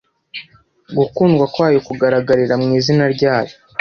gukundwa 0.97 1.43
kwayo 1.53 1.79
kugaragarira 1.87 2.53
mu 2.61 2.69
izina 2.79 3.05
ryayo 3.15 3.53